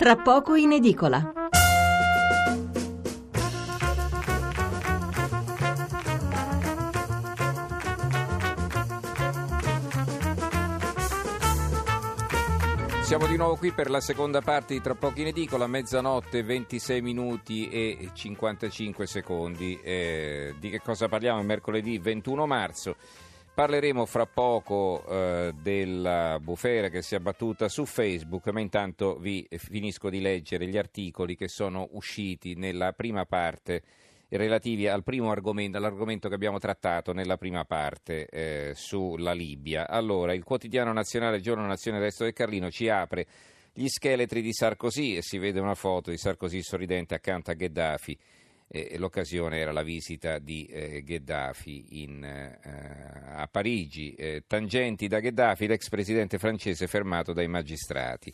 tra 0.00 0.16
poco 0.16 0.54
in 0.54 0.72
edicola. 0.72 1.30
Siamo 13.02 13.26
di 13.26 13.36
nuovo 13.36 13.56
qui 13.56 13.72
per 13.72 13.90
la 13.90 14.00
seconda 14.00 14.40
parte 14.40 14.72
di 14.72 14.80
Tra 14.80 14.94
pochi 14.94 15.20
in 15.20 15.26
edicola, 15.26 15.66
mezzanotte 15.66 16.42
26 16.44 17.02
minuti 17.02 17.68
e 17.68 18.08
55 18.14 19.06
secondi. 19.06 19.78
Eh, 19.82 20.54
di 20.58 20.70
che 20.70 20.80
cosa 20.80 21.08
parliamo? 21.08 21.42
Mercoledì 21.42 21.98
21 21.98 22.46
marzo. 22.46 22.96
Parleremo 23.60 24.06
fra 24.06 24.24
poco 24.24 25.04
eh, 25.06 25.52
della 25.60 26.38
bufera 26.40 26.88
che 26.88 27.02
si 27.02 27.12
è 27.12 27.18
abbattuta 27.18 27.68
su 27.68 27.84
Facebook, 27.84 28.46
ma 28.52 28.60
intanto 28.60 29.18
vi 29.18 29.46
finisco 29.50 30.08
di 30.08 30.22
leggere 30.22 30.66
gli 30.66 30.78
articoli 30.78 31.36
che 31.36 31.46
sono 31.46 31.86
usciti 31.92 32.54
nella 32.54 32.92
prima 32.92 33.26
parte 33.26 33.82
relativi 34.30 34.88
al 34.88 35.02
primo 35.02 35.30
argomento, 35.30 35.76
all'argomento 35.76 36.30
che 36.30 36.36
abbiamo 36.36 36.58
trattato 36.58 37.12
nella 37.12 37.36
prima 37.36 37.66
parte 37.66 38.28
eh, 38.28 38.72
sulla 38.74 39.34
Libia. 39.34 39.90
Allora, 39.90 40.32
il 40.32 40.42
quotidiano 40.42 40.94
nazionale 40.94 41.40
Giorno 41.40 41.66
Nazione 41.66 41.98
Resto 41.98 42.24
del 42.24 42.32
Carlino 42.32 42.70
ci 42.70 42.88
apre 42.88 43.26
gli 43.74 43.88
scheletri 43.88 44.40
di 44.40 44.54
Sarkozy 44.54 45.16
e 45.16 45.22
si 45.22 45.36
vede 45.36 45.60
una 45.60 45.74
foto 45.74 46.08
di 46.08 46.16
Sarkozy 46.16 46.62
sorridente 46.62 47.14
accanto 47.14 47.50
a 47.50 47.54
Gheddafi. 47.54 48.18
Eh, 48.72 48.98
l'occasione 48.98 49.58
era 49.58 49.72
la 49.72 49.82
visita 49.82 50.38
di 50.38 50.64
eh, 50.66 51.02
Gheddafi 51.02 52.02
in, 52.02 52.22
eh, 52.22 52.58
a 53.34 53.48
Parigi. 53.50 54.14
Eh, 54.14 54.44
tangenti 54.46 55.08
da 55.08 55.18
Gheddafi, 55.18 55.66
l'ex 55.66 55.88
presidente 55.88 56.38
francese 56.38 56.86
fermato 56.86 57.32
dai 57.32 57.48
magistrati. 57.48 58.32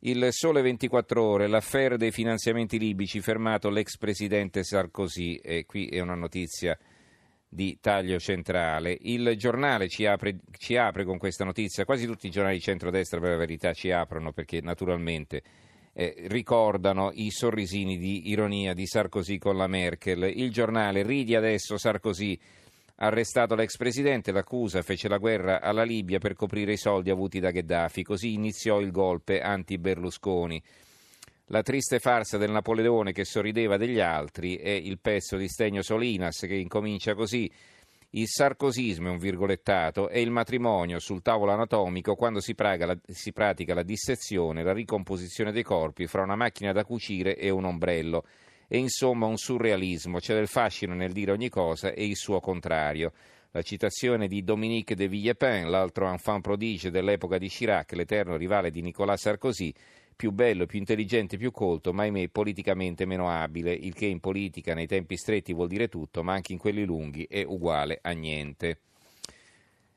Il 0.00 0.26
Sole 0.32 0.60
24 0.60 1.22
Ore, 1.22 1.46
l'affaire 1.46 1.96
dei 1.96 2.10
finanziamenti 2.10 2.80
libici, 2.80 3.20
fermato 3.20 3.70
l'ex 3.70 3.96
presidente 3.96 4.64
Sarkozy, 4.64 5.36
e 5.36 5.64
qui 5.66 5.86
è 5.86 6.00
una 6.00 6.16
notizia 6.16 6.76
di 7.48 7.78
taglio 7.80 8.18
centrale. 8.18 8.98
Il 9.02 9.36
giornale 9.36 9.88
ci 9.88 10.04
apre, 10.04 10.40
ci 10.58 10.76
apre 10.76 11.04
con 11.04 11.16
questa 11.16 11.44
notizia, 11.44 11.84
quasi 11.84 12.06
tutti 12.06 12.26
i 12.26 12.30
giornali 12.30 12.56
di 12.56 12.62
centrodestra 12.62 13.20
per 13.20 13.30
la 13.30 13.36
verità 13.36 13.72
ci 13.72 13.92
aprono 13.92 14.32
perché 14.32 14.60
naturalmente 14.60 15.42
eh, 15.94 16.26
ricordano 16.26 17.10
i 17.14 17.30
sorrisini 17.30 17.96
di 17.96 18.28
ironia 18.28 18.74
di 18.74 18.86
Sarkozy 18.86 19.38
con 19.38 19.56
la 19.56 19.66
Merkel. 19.66 20.24
Il 20.34 20.52
giornale 20.52 21.02
ridi 21.02 21.34
adesso 21.34 21.78
Sarkozy 21.78 22.38
Arrestato 22.96 23.56
l'ex 23.56 23.76
presidente, 23.76 24.30
l'accusa 24.30 24.80
fece 24.82 25.08
la 25.08 25.18
guerra 25.18 25.60
alla 25.60 25.82
Libia 25.82 26.20
per 26.20 26.34
coprire 26.34 26.74
i 26.74 26.76
soldi 26.76 27.10
avuti 27.10 27.40
da 27.40 27.50
Gheddafi, 27.50 28.04
così 28.04 28.34
iniziò 28.34 28.78
il 28.78 28.92
golpe 28.92 29.40
anti-Berlusconi. 29.40 30.62
La 31.48 31.62
triste 31.62 31.98
farsa 31.98 32.38
del 32.38 32.52
Napoleone 32.52 33.10
che 33.10 33.24
sorrideva 33.24 33.76
degli 33.76 33.98
altri 33.98 34.54
è 34.56 34.70
il 34.70 35.00
pezzo 35.00 35.36
di 35.36 35.48
Stegno 35.48 35.82
Solinas 35.82 36.38
che 36.38 36.54
incomincia 36.54 37.14
così. 37.14 37.50
Il 38.16 38.28
sarcosismo 38.28 39.08
è 39.08 39.10
un 39.10 39.18
virgolettato 39.18 40.08
è 40.08 40.18
il 40.18 40.30
matrimonio 40.30 41.00
sul 41.00 41.20
tavolo 41.20 41.50
anatomico 41.50 42.14
quando 42.14 42.38
si, 42.40 42.54
la, 42.56 42.96
si 43.08 43.32
pratica 43.32 43.74
la 43.74 43.82
dissezione, 43.82 44.62
la 44.62 44.72
ricomposizione 44.72 45.50
dei 45.50 45.64
corpi 45.64 46.06
fra 46.06 46.22
una 46.22 46.36
macchina 46.36 46.70
da 46.70 46.84
cucire 46.84 47.36
e 47.36 47.50
un 47.50 47.64
ombrello 47.64 48.24
è 48.68 48.76
insomma 48.76 49.26
un 49.26 49.36
surrealismo, 49.36 50.20
c'è 50.20 50.32
del 50.32 50.46
fascino 50.46 50.94
nel 50.94 51.10
dire 51.10 51.32
ogni 51.32 51.48
cosa 51.48 51.90
e 51.90 52.06
il 52.06 52.14
suo 52.14 52.38
contrario. 52.38 53.12
La 53.50 53.62
citazione 53.62 54.28
di 54.28 54.44
Dominique 54.44 54.94
de 54.94 55.08
Villepin, 55.08 55.68
l'altro 55.68 56.08
enfant 56.08 56.40
prodige 56.40 56.90
dell'epoca 56.90 57.36
di 57.36 57.48
Chirac, 57.48 57.92
l'eterno 57.94 58.36
rivale 58.36 58.70
di 58.70 58.80
Nicolas 58.80 59.22
Sarkozy, 59.22 59.74
più 60.16 60.30
bello, 60.30 60.66
più 60.66 60.78
intelligente, 60.78 61.36
più 61.36 61.50
colto, 61.50 61.92
ma 61.92 62.02
ahimè 62.02 62.28
politicamente 62.28 63.04
meno 63.04 63.28
abile, 63.28 63.72
il 63.72 63.94
che 63.94 64.06
in 64.06 64.20
politica 64.20 64.74
nei 64.74 64.86
tempi 64.86 65.16
stretti 65.16 65.52
vuol 65.52 65.68
dire 65.68 65.88
tutto, 65.88 66.22
ma 66.22 66.32
anche 66.32 66.52
in 66.52 66.58
quelli 66.58 66.84
lunghi 66.84 67.26
è 67.28 67.42
uguale 67.42 67.98
a 68.02 68.10
niente. 68.10 68.78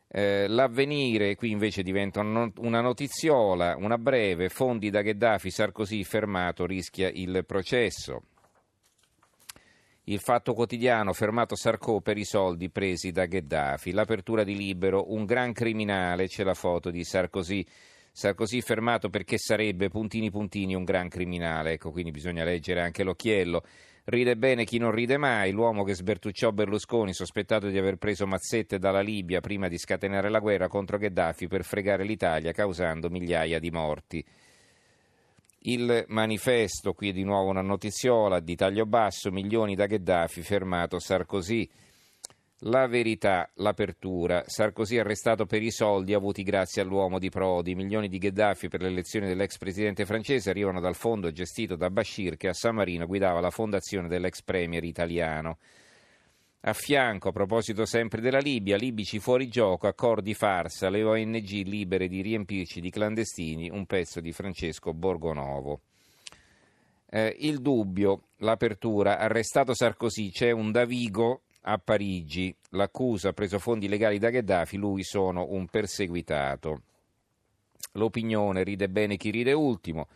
Eh, 0.10 0.48
l'avvenire 0.48 1.36
qui 1.36 1.52
invece 1.52 1.84
diventa 1.84 2.22
una 2.22 2.82
notiziola, 2.82 3.76
una 3.78 3.98
breve, 3.98 4.50
fondi 4.50 4.90
da 4.90 5.02
Gheddafi, 5.02 5.50
Sarkozy 5.50 6.04
fermato, 6.04 6.66
rischia 6.66 7.10
il 7.10 7.44
processo. 7.46 8.24
Il 10.06 10.22
fatto 10.22 10.54
quotidiano 10.54 11.12
fermato 11.12 11.58
Sarko 11.58 12.00
per 12.00 12.18
i 12.18 12.24
soldi 12.24 12.70
presi 12.70 13.12
da 13.12 13.26
Gheddafi. 13.26 13.92
L'apertura 13.92 14.46
di 14.46 14.56
Libero, 14.56 15.12
un 15.12 15.26
gran 15.26 15.52
criminale, 15.52 16.28
c'è 16.28 16.46
la 16.46 16.54
foto 16.54 16.90
di 16.90 17.04
Sarkozy. 17.04 17.66
Sarkozy 18.18 18.62
fermato 18.62 19.10
perché 19.10 19.38
sarebbe 19.38 19.90
puntini 19.90 20.32
puntini 20.32 20.74
un 20.74 20.84
gran 20.84 21.08
criminale. 21.08 21.74
Ecco, 21.74 21.92
quindi 21.92 22.10
bisogna 22.10 22.44
leggere 22.44 22.82
anche 22.82 23.04
l'occhiello. 23.04 23.62
Ride 24.06 24.36
bene 24.36 24.66
chi 24.66 24.80
non 24.80 24.90
ride 24.90 25.18
mai, 25.18 25.52
l'uomo 25.52 25.84
che 25.84 25.94
sbertucciò 25.94 26.52
Berlusconi, 26.52 27.14
sospettato 27.14 27.68
di 27.68 27.78
aver 27.78 27.98
preso 27.98 28.26
mazzette 28.26 28.80
dalla 28.80 29.02
Libia 29.02 29.40
prima 29.40 29.68
di 29.68 29.78
scatenare 29.78 30.32
la 30.32 30.40
guerra 30.40 30.68
contro 30.68 30.98
Gheddafi 30.98 31.46
per 31.46 31.64
fregare 31.64 32.06
l'Italia, 32.06 32.54
causando 32.54 33.08
migliaia 33.12 33.60
di 33.60 33.70
morti. 33.70 34.26
Il 35.60 36.06
manifesto, 36.08 36.94
qui 36.94 37.12
di 37.12 37.24
nuovo 37.24 37.52
una 37.52 37.62
notiziola 37.62 38.40
di 38.40 38.56
taglio 38.56 38.88
basso, 38.88 39.30
milioni 39.30 39.76
da 39.76 39.86
Gheddafi, 39.86 40.42
fermato 40.42 40.98
Sarkozy. 40.98 41.70
La 42.62 42.88
verità, 42.88 43.48
l'apertura. 43.58 44.44
Sarkozy 44.48 44.98
arrestato 44.98 45.46
per 45.46 45.62
i 45.62 45.70
soldi 45.70 46.16
avuti 46.16 46.42
grazie 46.42 46.82
all'uomo 46.82 47.20
di 47.20 47.30
Prodi. 47.30 47.76
Milioni 47.76 48.08
di 48.08 48.18
Gheddafi 48.18 48.68
per 48.68 48.82
l'elezione 48.82 49.28
dell'ex 49.28 49.60
presidente 49.60 50.08
francese 50.08 50.50
arrivano 50.50 50.80
dal 50.80 50.96
fondo 50.96 51.32
gestito 51.32 51.76
da 51.76 51.92
Bashir 51.92 52.36
che 52.36 52.48
a 52.48 52.54
San 52.54 52.74
Marino 52.74 53.06
guidava 53.06 53.42
la 53.42 53.52
fondazione 53.52 54.08
dell'ex 54.08 54.42
premier 54.42 54.84
italiano. 54.84 55.60
A 56.62 56.74
fianco, 56.74 57.30
a 57.30 57.32
proposito 57.32 57.86
sempre 57.86 58.22
della 58.22 58.40
Libia, 58.40 58.76
libici 58.76 59.20
fuori 59.20 59.50
gioco, 59.50 59.86
accordi 59.86 60.34
farsa, 60.34 60.90
le 60.90 61.04
ONG 61.04 61.64
libere 61.64 62.08
di 62.08 62.22
riempirci 62.22 62.82
di 62.82 62.90
clandestini, 62.90 63.70
un 63.70 63.86
pezzo 63.86 64.20
di 64.20 64.32
Francesco 64.32 64.96
Borgonovo. 64.96 65.82
Eh, 67.08 67.36
il 67.42 67.62
dubbio, 67.62 68.24
l'apertura, 68.38 69.20
arrestato 69.20 69.76
Sarkozy, 69.76 70.32
c'è 70.32 70.50
un 70.50 70.72
Davigo 70.72 71.42
a 71.62 71.78
Parigi, 71.78 72.56
l'accusa 72.72 73.30
ha 73.30 73.34
preso 73.34 73.60
fondi 73.60 73.88
legali 73.88 74.20
da 74.20 74.30
Gheddafi, 74.30 74.78
lui 74.78 75.04
sono 75.04 75.48
un 75.50 75.68
perseguitato. 75.68 76.82
L'opinione 77.94 78.64
ride 78.64 78.90
bene 78.90 79.18
chi 79.18 79.32
ride 79.32 79.54
ultimo, 79.54 80.08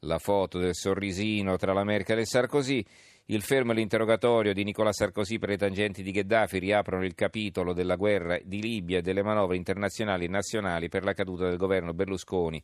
la 0.00 0.18
foto 0.18 0.58
del 0.58 0.74
sorrisino 0.74 1.56
tra 1.56 1.72
la 1.72 1.84
Merkel 1.84 2.18
e 2.18 2.26
Sarkozy, 2.26 2.84
il 3.26 3.42
fermo 3.42 3.72
e 3.72 3.76
l'interrogatorio 3.76 4.52
di 4.52 4.64
Nicola 4.64 4.92
Sarkozy 4.92 5.38
per 5.38 5.50
le 5.50 5.56
tangenti 5.56 6.02
di 6.02 6.10
Gheddafi 6.10 6.58
riaprono 6.58 7.04
il 7.04 7.14
capitolo 7.14 7.72
della 7.72 7.96
guerra 7.96 8.38
di 8.42 8.60
Libia 8.60 8.98
e 8.98 9.02
delle 9.02 9.22
manovre 9.22 9.56
internazionali 9.56 10.24
e 10.24 10.28
nazionali 10.28 10.88
per 10.88 11.04
la 11.04 11.12
caduta 11.12 11.48
del 11.48 11.56
governo 11.56 11.94
Berlusconi 11.94 12.62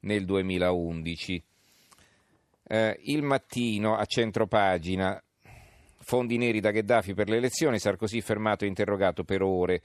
nel 0.00 0.24
2011. 0.24 1.42
Eh, 2.70 3.00
il 3.04 3.22
mattino 3.22 3.96
a 3.96 4.04
centropagina, 4.06 5.22
fondi 6.08 6.38
neri 6.38 6.60
da 6.60 6.70
Gheddafi 6.70 7.12
per 7.12 7.28
le 7.28 7.36
elezioni, 7.36 7.78
Sarkozy 7.78 8.22
fermato 8.22 8.64
e 8.64 8.68
interrogato 8.68 9.24
per 9.24 9.42
ore. 9.42 9.82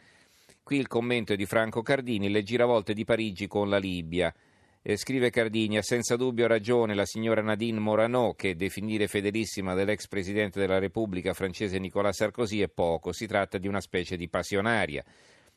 Qui 0.64 0.78
il 0.78 0.88
commento 0.88 1.34
è 1.34 1.36
di 1.36 1.46
Franco 1.46 1.82
Cardini, 1.82 2.30
le 2.30 2.44
giravolte 2.44 2.94
di 2.94 3.04
Parigi 3.04 3.46
con 3.46 3.68
la 3.68 3.78
Libia. 3.78 4.34
Eh, 4.82 4.96
scrive 4.96 5.30
Cardini, 5.32 5.76
ha 5.76 5.82
senza 5.82 6.16
dubbio 6.16 6.48
ragione 6.48 6.96
la 6.96 7.04
signora 7.04 7.42
Nadine 7.42 7.78
Morano 7.78 8.36
che 8.38 8.56
definire 8.56 9.10
fedelissima 9.10 9.74
dell'ex 9.74 10.08
presidente 10.08 10.62
della 10.62 10.80
Repubblica 10.80 11.34
francese 11.34 11.78
Nicolas 11.78 12.16
Sarkozy 12.16 12.60
è 12.60 12.70
poco, 12.70 13.12
si 13.12 13.28
tratta 13.28 13.58
di 13.58 13.68
una 13.68 13.82
specie 13.82 14.16
di 14.16 14.30
passionaria. 14.30 15.04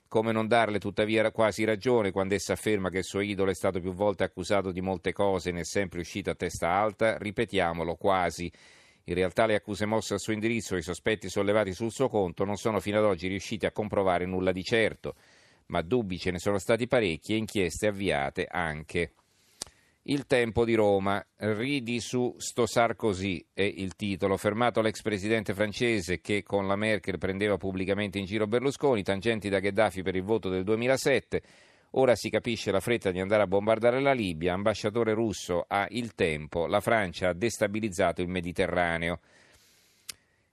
Come 0.08 0.32
non 0.32 0.48
darle 0.48 0.80
tuttavia 0.80 1.30
quasi 1.30 1.62
ragione 1.62 2.10
quando 2.10 2.34
essa 2.34 2.54
afferma 2.54 2.90
che 2.90 2.98
il 2.98 3.04
suo 3.04 3.20
idolo 3.20 3.52
è 3.52 3.54
stato 3.54 3.78
più 3.78 3.92
volte 3.92 4.24
accusato 4.24 4.72
di 4.72 4.80
molte 4.80 5.12
cose 5.12 5.50
e 5.50 5.52
ne 5.52 5.60
è 5.60 5.64
sempre 5.64 6.00
uscito 6.00 6.30
a 6.30 6.34
testa 6.34 6.70
alta? 6.70 7.18
Ripetiamolo, 7.18 7.94
quasi. 7.94 8.50
In 9.08 9.14
realtà 9.14 9.46
le 9.46 9.56
accuse 9.56 9.86
mosse 9.86 10.14
al 10.14 10.20
suo 10.20 10.32
indirizzo 10.32 10.74
e 10.74 10.78
i 10.78 10.82
sospetti 10.82 11.28
sollevati 11.28 11.72
sul 11.72 11.90
suo 11.90 12.08
conto 12.08 12.44
non 12.44 12.56
sono 12.56 12.80
fino 12.80 12.98
ad 12.98 13.04
oggi 13.04 13.28
riusciti 13.28 13.66
a 13.66 13.72
comprovare 13.72 14.26
nulla 14.26 14.52
di 14.52 14.62
certo 14.62 15.14
ma 15.66 15.82
dubbi 15.82 16.18
ce 16.18 16.30
ne 16.30 16.38
sono 16.38 16.58
stati 16.58 16.86
parecchi 16.86 17.32
e 17.32 17.36
inchieste 17.36 17.86
avviate 17.86 18.46
anche. 18.48 19.12
Il 20.08 20.26
tempo 20.26 20.64
di 20.64 20.74
Roma, 20.74 21.24
ridi 21.38 21.98
su 21.98 22.32
sto 22.38 22.64
Sarkozy 22.64 23.44
è 23.52 23.62
il 23.62 23.96
titolo, 23.96 24.36
fermato 24.36 24.80
l'ex 24.80 25.02
presidente 25.02 25.52
francese 25.52 26.20
che 26.20 26.44
con 26.44 26.68
la 26.68 26.76
Merkel 26.76 27.18
prendeva 27.18 27.56
pubblicamente 27.56 28.18
in 28.18 28.24
giro 28.24 28.46
Berlusconi, 28.46 29.02
tangenti 29.02 29.48
da 29.48 29.58
Gheddafi 29.58 30.02
per 30.02 30.14
il 30.14 30.22
voto 30.22 30.48
del 30.48 30.62
2007, 30.62 31.42
ora 31.98 32.14
si 32.14 32.30
capisce 32.30 32.70
la 32.70 32.80
fretta 32.80 33.10
di 33.10 33.20
andare 33.20 33.42
a 33.42 33.46
bombardare 33.46 34.00
la 34.00 34.12
Libia, 34.12 34.54
ambasciatore 34.54 35.14
russo 35.14 35.64
ha 35.66 35.86
il 35.90 36.14
tempo, 36.14 36.66
la 36.66 36.80
Francia 36.80 37.28
ha 37.28 37.34
destabilizzato 37.34 38.22
il 38.22 38.28
Mediterraneo. 38.28 39.20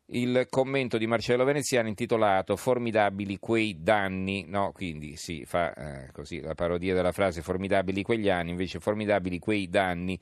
Il 0.07 0.47
commento 0.49 0.97
di 0.97 1.07
Marcello 1.07 1.43
Veneziano 1.43 1.87
intitolato 1.87 2.55
Formidabili 2.55 3.39
quei 3.39 3.77
danni, 3.81 4.45
no, 4.47 4.71
quindi 4.73 5.15
si 5.15 5.43
fa 5.45 5.73
eh, 5.73 6.11
così 6.11 6.39
la 6.41 6.55
parodia 6.55 6.93
della 6.93 7.13
frase 7.13 7.41
formidabili 7.41 8.03
quegli 8.03 8.29
anni, 8.29 8.51
invece 8.51 8.79
formidabili 8.79 9.39
quei 9.39 9.69
danni. 9.69 10.19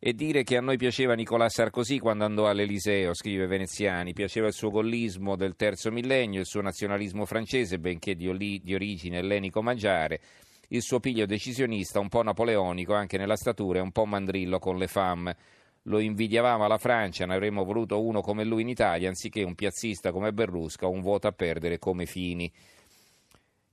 E 0.00 0.12
dire 0.12 0.44
che 0.44 0.56
a 0.56 0.60
noi 0.60 0.76
piaceva 0.76 1.14
Nicolas 1.14 1.54
Sarkozy 1.54 1.98
quando 1.98 2.24
andò 2.24 2.46
all'Eliseo, 2.46 3.14
scrive 3.14 3.48
Veneziani, 3.48 4.12
piaceva 4.12 4.46
il 4.46 4.52
suo 4.52 4.70
gollismo 4.70 5.34
del 5.34 5.56
terzo 5.56 5.90
millennio, 5.90 6.38
il 6.38 6.46
suo 6.46 6.60
nazionalismo 6.60 7.24
francese, 7.24 7.80
benché 7.80 8.14
di, 8.14 8.28
oli- 8.28 8.60
di 8.62 8.74
origine 8.74 9.18
ellenico-mangiare, 9.18 10.20
il 10.68 10.82
suo 10.82 11.00
piglio 11.00 11.26
decisionista 11.26 11.98
un 11.98 12.08
po' 12.08 12.22
napoleonico 12.22 12.94
anche 12.94 13.18
nella 13.18 13.34
statura 13.34 13.80
e 13.80 13.82
un 13.82 13.90
po' 13.90 14.04
mandrillo 14.04 14.60
con 14.60 14.78
le 14.78 14.86
femme. 14.86 15.36
Lo 15.82 15.98
invidiavamo 15.98 16.64
alla 16.64 16.78
Francia, 16.78 17.26
ne 17.26 17.34
avremmo 17.34 17.64
voluto 17.64 18.00
uno 18.00 18.20
come 18.20 18.44
lui 18.44 18.62
in 18.62 18.68
Italia, 18.68 19.08
anziché 19.08 19.42
un 19.42 19.56
piazzista 19.56 20.12
come 20.12 20.32
Berlusca 20.32 20.86
o 20.86 20.90
un 20.90 21.00
voto 21.00 21.26
a 21.26 21.32
perdere 21.32 21.80
come 21.80 22.06
Fini 22.06 22.52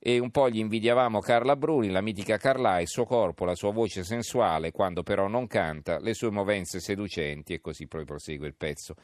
e 0.08 0.20
un 0.20 0.30
po' 0.30 0.48
gli 0.48 0.58
invidiavamo 0.58 1.18
Carla 1.18 1.56
Bruni, 1.56 1.90
la 1.90 2.00
mitica 2.00 2.36
Carla, 2.36 2.78
il 2.78 2.86
suo 2.86 3.04
corpo, 3.04 3.44
la 3.44 3.56
sua 3.56 3.72
voce 3.72 4.04
sensuale, 4.04 4.70
quando 4.70 5.02
però 5.02 5.26
non 5.26 5.48
canta, 5.48 5.98
le 5.98 6.14
sue 6.14 6.30
movenze 6.30 6.78
seducenti 6.78 7.54
e 7.54 7.60
così 7.60 7.88
poi 7.88 8.04
prosegue 8.04 8.46
il 8.46 8.54
pezzo. 8.54 8.94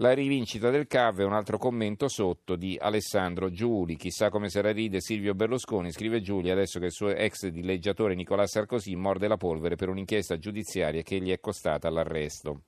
La 0.00 0.14
rivincita 0.14 0.70
del 0.70 0.88
CAV 0.88 1.20
è 1.20 1.24
un 1.24 1.34
altro 1.34 1.56
commento 1.56 2.08
sotto 2.08 2.56
di 2.56 2.76
Alessandro 2.80 3.48
Giuli. 3.52 3.94
Chissà 3.94 4.28
come 4.28 4.48
sarà 4.48 4.72
ride 4.72 5.00
Silvio 5.00 5.34
Berlusconi, 5.34 5.92
scrive 5.92 6.20
Giulia, 6.20 6.52
adesso 6.52 6.80
che 6.80 6.86
il 6.86 6.92
suo 6.92 7.10
ex 7.10 7.46
dileggiatore 7.46 8.16
Nicolò 8.16 8.44
Sarkozy 8.44 8.96
morde 8.96 9.28
la 9.28 9.36
polvere 9.36 9.76
per 9.76 9.88
un'inchiesta 9.88 10.36
giudiziaria 10.36 11.02
che 11.02 11.20
gli 11.20 11.30
è 11.30 11.38
costata 11.38 11.88
l'arresto. 11.90 12.62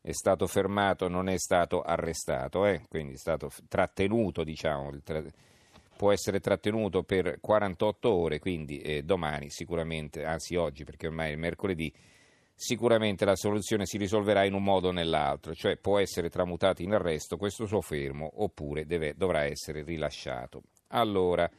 È 0.00 0.10
stato 0.10 0.48
fermato, 0.48 1.06
non 1.06 1.28
è 1.28 1.38
stato 1.38 1.80
arrestato, 1.80 2.66
eh? 2.66 2.82
quindi 2.88 3.12
è 3.12 3.18
stato 3.18 3.50
trattenuto, 3.68 4.42
diciamo, 4.42 4.90
può 5.96 6.12
essere 6.12 6.40
trattenuto 6.40 7.02
per 7.02 7.38
48 7.40 8.12
ore, 8.12 8.38
quindi 8.38 8.80
eh, 8.80 9.02
domani 9.02 9.50
sicuramente, 9.50 10.24
anzi 10.24 10.56
oggi 10.56 10.84
perché 10.84 11.06
ormai 11.06 11.32
è 11.32 11.36
mercoledì, 11.36 11.92
sicuramente 12.54 13.24
la 13.24 13.36
soluzione 13.36 13.86
si 13.86 13.98
risolverà 13.98 14.44
in 14.44 14.54
un 14.54 14.62
modo 14.62 14.88
o 14.88 14.92
nell'altro, 14.92 15.54
cioè 15.54 15.76
può 15.76 15.98
essere 15.98 16.30
tramutato 16.30 16.82
in 16.82 16.92
arresto 16.92 17.36
questo 17.36 17.66
suo 17.66 17.80
fermo 17.80 18.30
oppure 18.42 18.86
deve, 18.86 19.14
dovrà 19.16 19.44
essere 19.44 19.82
rilasciato. 19.82 20.62
Allora, 20.88 21.50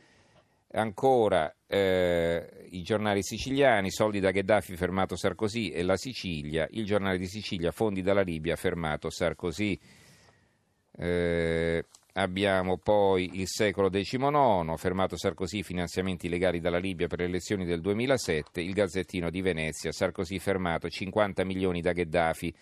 ancora 0.71 1.53
eh, 1.68 2.68
i 2.69 2.81
giornali 2.83 3.24
siciliani, 3.24 3.91
soldi 3.91 4.19
da 4.19 4.31
Gheddafi 4.31 4.75
fermato 4.75 5.15
Sarkozy 5.15 5.69
e 5.69 5.83
la 5.83 5.97
Sicilia, 5.97 6.68
il 6.71 6.86
giornale 6.86 7.18
di 7.18 7.27
Sicilia, 7.27 7.71
fondi 7.71 8.01
dalla 8.01 8.21
Libia 8.21 8.56
fermato 8.56 9.09
Sarkozy. 9.09 9.79
Eh, 10.95 11.83
Abbiamo 12.15 12.77
poi 12.77 13.39
il 13.39 13.48
secolo 13.48 13.89
XIX, 13.89 14.75
fermato 14.75 15.18
Sarkozy, 15.18 15.63
finanziamenti 15.63 16.30
legali 16.30 16.60
dalla 16.60 16.77
Libia 16.77 17.07
per 17.07 17.18
le 17.18 17.25
elezioni 17.25 17.65
del 17.65 17.81
2007, 17.81 18.62
il 18.62 18.71
Gazzettino 18.71 19.31
di 19.31 19.42
Venezia, 19.42 19.92
Sarkozy 19.92 20.38
fermato, 20.38 20.88
50 20.88 21.44
milioni 21.44 21.81
da 21.81 21.92
Gheddafi, 21.92 22.54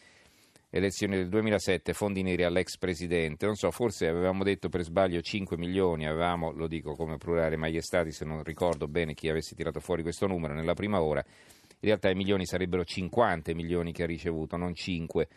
elezioni 0.69 1.18
del 1.18 1.27
2007, 1.27 1.92
fondi 1.92 2.21
neri 2.24 2.45
all'ex 2.45 2.77
presidente, 2.77 3.45
non 3.45 3.56
so, 3.56 3.71
forse 3.71 4.07
avevamo 4.07 4.45
detto 4.45 4.69
per 4.69 4.83
sbaglio 4.83 5.19
5 5.19 5.57
milioni, 5.57 6.07
avevamo, 6.07 6.51
lo 6.51 6.68
dico 6.68 6.95
come 6.95 7.18
plurale 7.18 7.57
maiestati, 7.57 8.13
se 8.13 8.24
non 8.24 8.44
ricordo 8.44 8.88
bene 8.88 9.13
chi 9.13 9.27
avesse 9.27 9.53
tirato 9.53 9.81
fuori 9.81 10.01
questo 10.01 10.27
numero 10.27 10.53
nella 10.53 10.75
prima 10.75 11.01
ora, 11.01 11.21
in 11.83 11.89
realtà 11.89 12.09
i 12.09 12.15
milioni 12.15 12.45
sarebbero 12.45 12.86
50 12.86 13.53
milioni 13.53 13.92
che 13.92 14.03
ha 14.03 14.07
ricevuto, 14.07 14.56
non 14.56 14.74
5 14.74 15.27